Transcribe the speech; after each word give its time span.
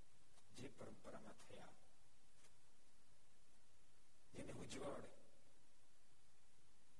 જે 0.53 0.69
પરંપરામાં 0.71 1.39
થયા 1.41 1.73
જેને 4.33 4.53
ઉજ્જવળ 4.55 5.07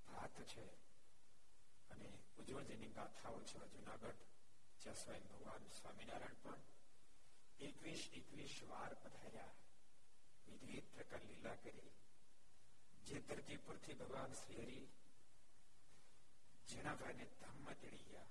ભાત 0.07 0.35
છે 0.47 0.65
અને 1.89 2.09
ઉજ્જવળ 2.35 2.67
જેની 2.67 2.93
ગાથાઓ 2.93 3.39
છે 3.45 3.59
જુનાગઢ 3.69 4.21
જ્યાં 4.81 4.97
સ્વયં 4.97 5.27
ભગવાન 5.27 5.69
સ્વામિનારાયણ 5.71 6.41
પણ 6.41 6.61
એકવીસ 7.61 8.03
એકવીસ 8.13 8.55
વાર 8.67 8.95
પધાર્યા 8.97 9.53
વિવિધ 10.47 10.89
પ્રકાર 10.91 11.23
લીલા 11.23 11.57
કરી 11.57 11.91
જે 13.03 13.13
જેતરજી 13.13 13.59
પરથી 13.59 13.95
ભગવાન 13.97 14.35
શ્રી 14.35 14.61
હરિ 14.61 14.79
ઝીણાભાઈને 16.67 17.27
ધામમાં 17.33 17.77
તેડી 17.77 18.05
ગયા 18.05 18.31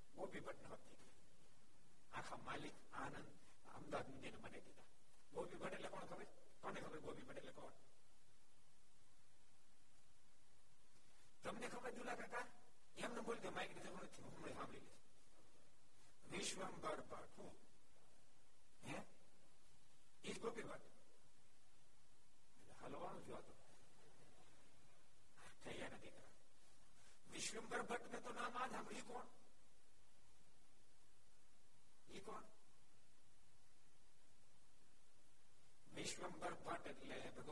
پنتی 0.05 0.96
આખા 2.17 2.39
માલિક 2.43 2.75
આનંદ 2.95 3.27
અમદાવાદ 3.71 4.07
ની 4.09 4.21
જેને 4.23 4.37
બની 4.39 4.61
દીધા 4.61 4.87
ગોપી 5.33 5.57
ભટ્ટ 5.57 5.77
એટલે 5.77 5.89
કોણ 5.89 6.07
ખબર 6.07 6.25
કોને 6.61 6.79
ખબર 6.79 6.99
ગોપી 7.01 7.25
ભટ્ટ 7.25 7.41
એટલે 7.41 7.53
કોણ 7.53 7.75
તમને 11.43 11.67
ખબર 11.67 11.91
જુલા 11.93 12.15
કાકા 12.15 12.45
એમને 12.97 13.21
બોલ 13.21 13.39
કે 13.39 13.49
માઇક 13.51 13.71
દીધું 13.75 14.01
નથી 14.01 14.25
હું 14.25 14.33
સાંભળી 14.49 14.85
લઈશ 14.85 16.49
વિશ્વમ 16.49 16.75
બાર 16.81 16.99
હું 17.35 17.53
હે 18.83 18.97
એ 20.23 20.31
ગોપી 20.37 20.65
ભટ્ટ 20.65 20.93
હલવાનું 22.81 23.23
જોવા 23.25 23.43
તો 23.43 23.53
થઈ 25.63 25.89
નથી 25.89 26.15
વિશ્વંભર 27.27 27.81
ભટ્ટ 27.85 28.11
ને 28.11 28.19
તો 28.21 28.31
નામ 28.33 28.53
આ 28.55 28.67
સાંભળી 28.67 29.05
કોણ 29.05 29.27
گوپی 36.07 37.45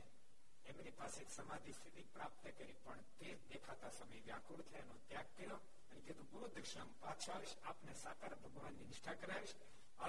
એમની 0.65 0.93
પાસે 0.93 1.25
સમાધિ 1.27 1.74
સ્થિતિ 1.74 2.03
પ્રાપ્ત 2.13 2.41
કરી 2.51 2.75
પણ 2.79 3.05
તે 3.19 3.36
દેખાતા 3.50 3.91
સમય 3.91 4.24
વ્યાકુળ 4.24 4.63
થયા 4.63 4.81
એનો 4.81 4.98
ત્યાગ 5.05 5.29
કર્યો 5.34 5.60
અને 5.89 6.01
કીધું 6.01 6.27
ગુરુ 6.27 6.50
દક્ષિણા 6.50 6.98
પાછો 7.00 7.31
આવીશ 7.31 7.55
આપને 7.63 7.96
સાકાર 7.98 8.36
ભગવાનની 8.38 8.88
નિષ્ઠા 8.88 9.15
કરાવીશ 9.17 9.55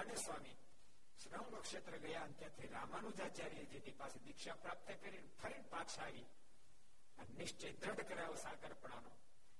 અને 0.00 0.16
સ્વામી 0.18 0.56
શ્રમ 1.20 1.54
ક્ષેત્ર 1.60 1.98
ગયા 1.98 2.22
અને 2.22 2.34
ત્યાંથી 2.34 2.70
રામાનુજાચાર્ય 2.70 3.64
જેની 3.68 3.94
પાસે 3.94 4.24
દીક્ષા 4.24 4.58
પ્રાપ્ત 4.58 4.92
કરી 4.98 5.22
ફરી 5.36 5.62
પાછા 5.70 6.04
આવી 6.04 6.28
નિશ્ચય 7.36 7.72
દ્રઢ 7.76 8.04
કરાયો 8.04 8.36
સાકરપણાનો 8.38 9.14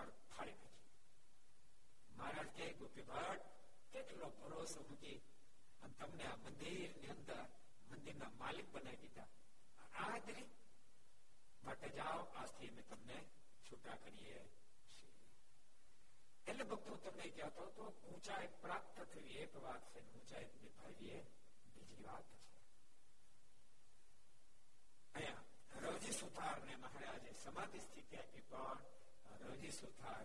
گوپیٹ 2.80 3.10
روجی 25.82 26.12
سوار 26.12 26.58
نے 26.64 26.76
ماراج 26.76 27.24
سمدی 27.36 27.78
روزی 29.40 29.70
سوار 29.70 30.24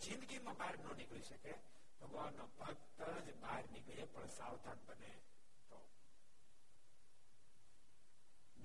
جنگی 0.00 0.38
میں 0.38 0.52
باہر 0.58 0.76
نہکوان 0.76 2.34
باہر 3.40 3.64
نکلے 3.70 4.04
سوان 4.28 4.78
بنے 4.86 5.14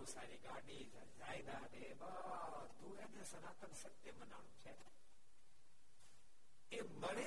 ساری 0.07 0.37
گاڑی 0.45 0.85
سنات 3.25 3.65
ستیہ 3.77 4.13
بنا 4.19 4.41
چاہیے 4.63 4.98
ملے 6.73 7.27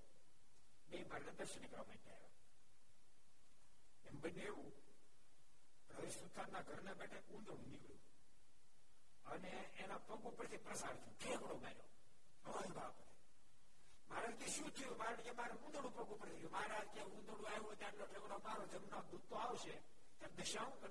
مار 18.38 18.66
جمنا 18.72 19.00
دودھ 19.10 19.28
تو 19.28 19.36
آج 19.38 19.68
دشا 20.38 20.64
کر 20.80 20.90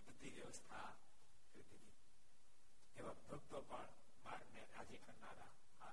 બધી 0.00 0.34
વ્યવસ્થા 0.34 0.88
કરી 1.44 1.64
દીધી 1.70 1.96
એવા 2.96 3.16
ભક્તો 3.22 3.58
પણ 3.64 3.90
મારને 4.24 4.60
રાજી 4.72 4.98
કરનારા 4.98 5.52
આ 5.80 5.93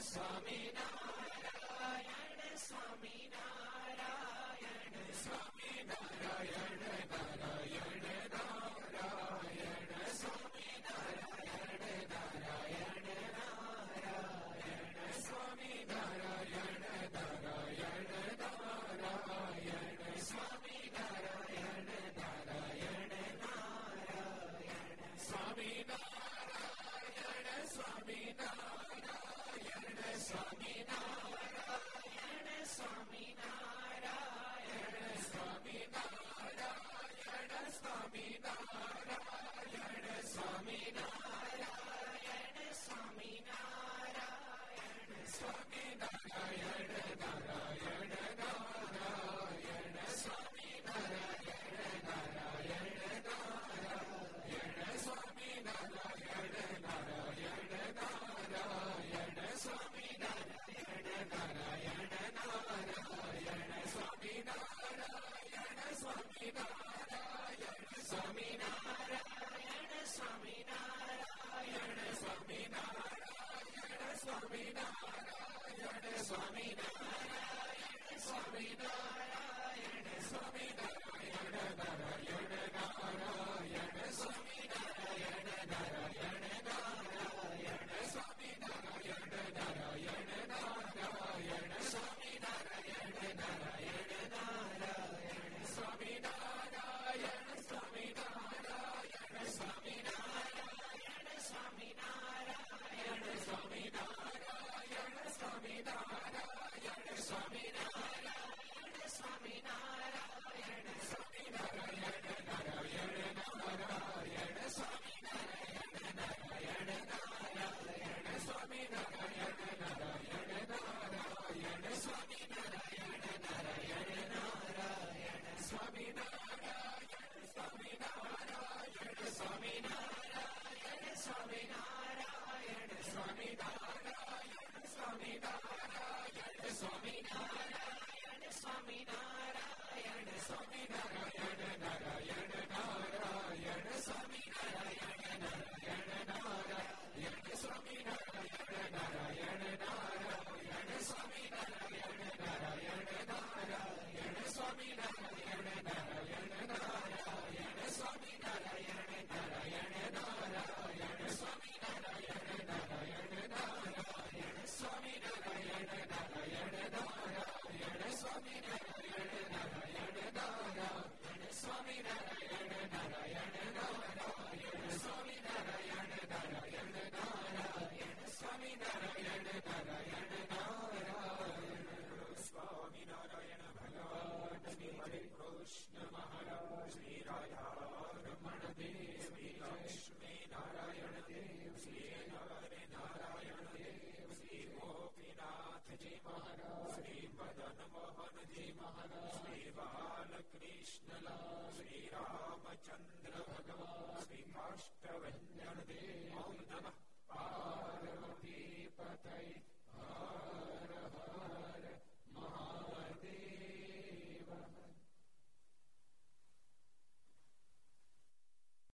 Swami 0.08 0.72
Narayana 3.38 3.58